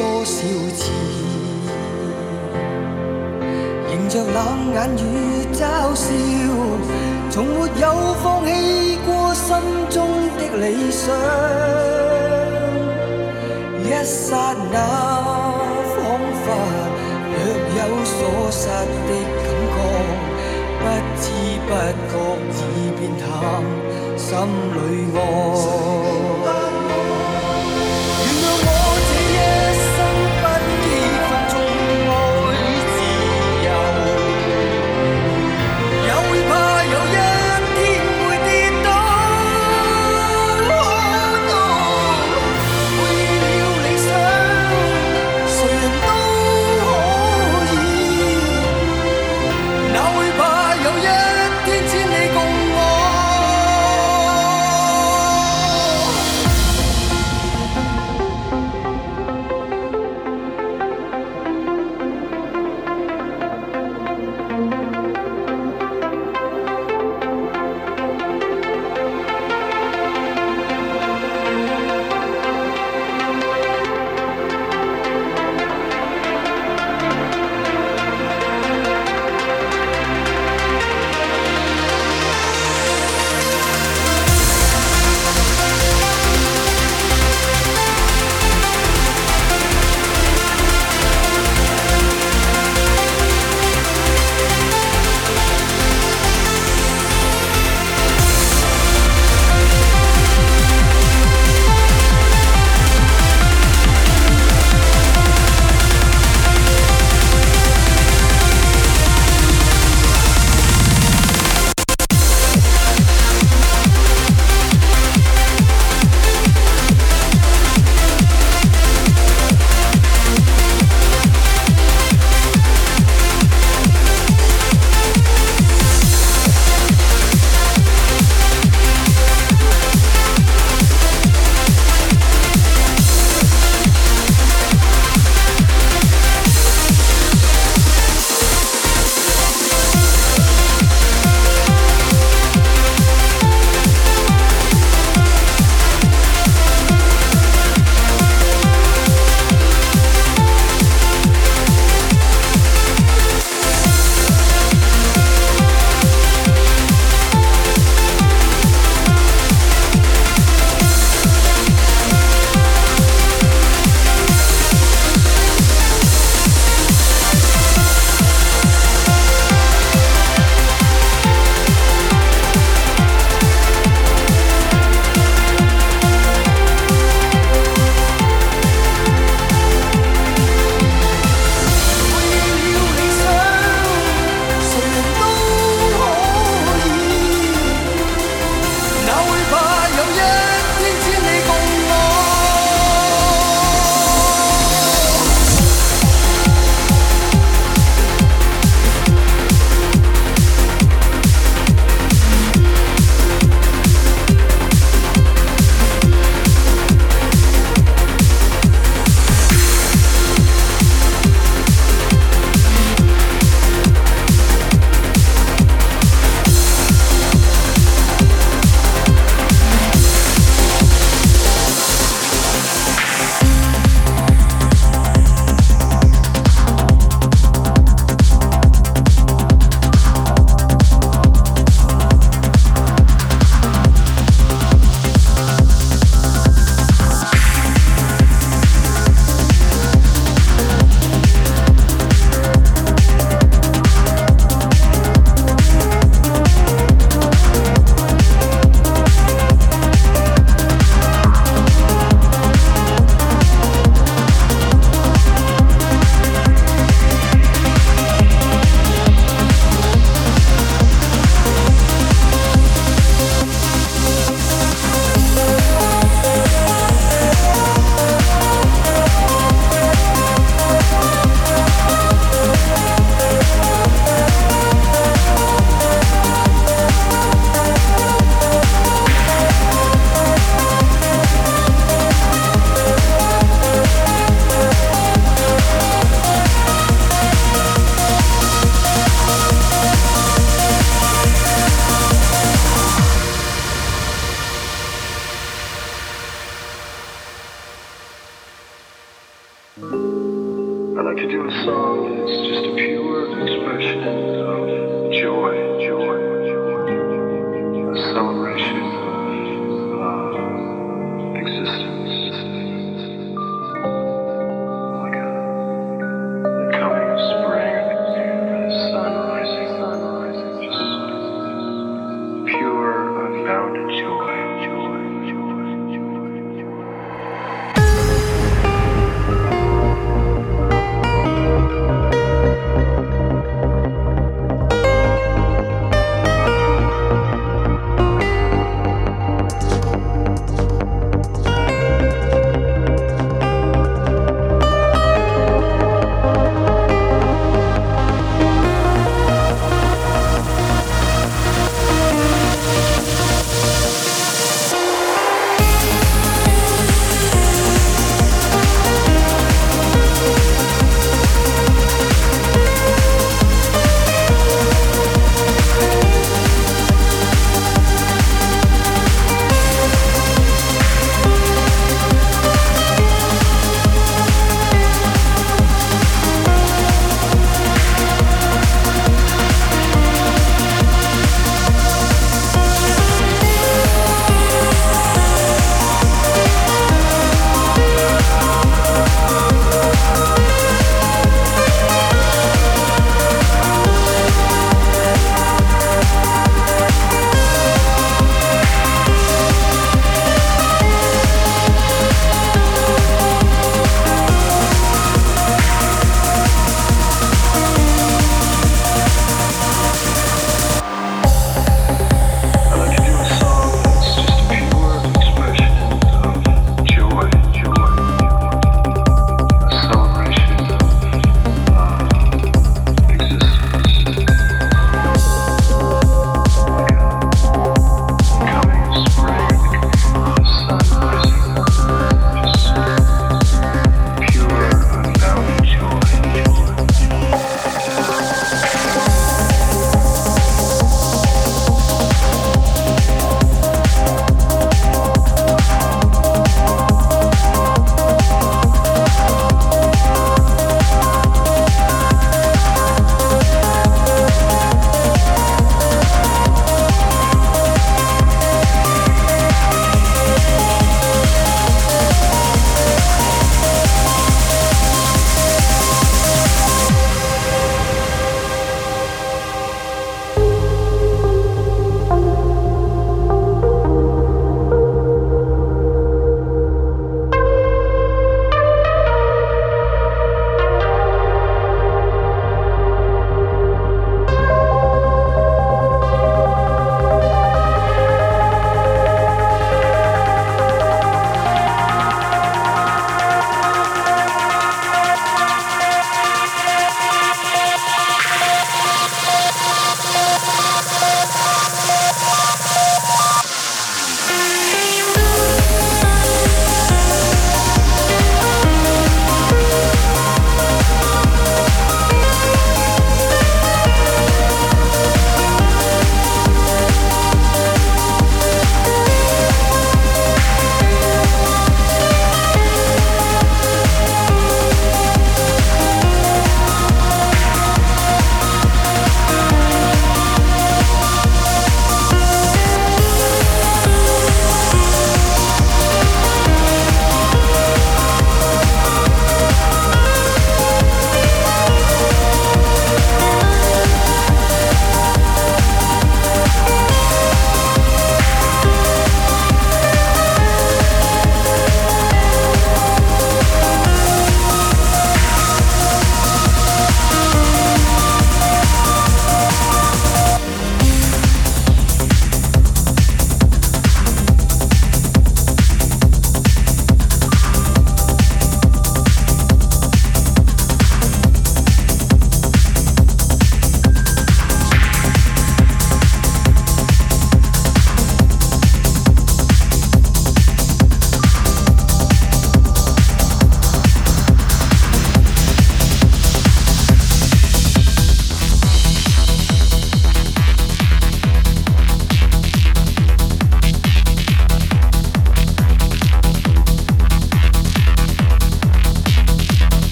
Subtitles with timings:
[0.00, 0.32] 多少
[0.78, 0.90] 次，
[3.92, 5.04] 迎着冷眼与
[5.52, 5.60] 嘲
[5.94, 6.08] 笑，
[7.28, 7.84] 从没有
[8.22, 8.48] 放弃
[9.04, 9.46] 过心
[9.90, 10.08] 中
[10.38, 11.04] 的理想。
[13.84, 14.74] 一刹那，
[15.92, 15.98] 仿
[16.40, 16.44] 佛
[17.28, 17.36] 若
[17.76, 18.16] 有所
[18.50, 18.64] 失
[19.06, 19.44] 的感
[19.74, 19.76] 觉。
[20.80, 20.82] 不
[21.20, 21.22] 知
[21.68, 21.70] 不
[22.08, 22.12] 觉
[22.74, 23.22] 已变淡，
[24.16, 24.28] 心
[24.72, 24.78] 里
[25.14, 26.69] 爱。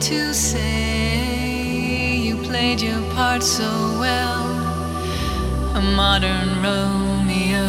[0.00, 2.16] To say.
[2.16, 4.46] You played your part so well,
[5.74, 7.68] a modern Romeo.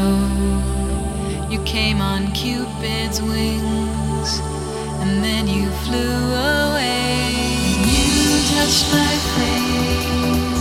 [1.49, 4.39] You came on Cupid's wings,
[5.01, 6.33] and then you flew
[6.69, 7.33] away.
[7.93, 10.58] You touched my face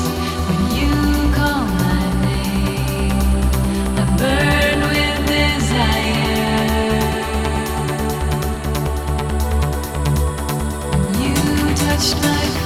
[11.98, 12.57] touched my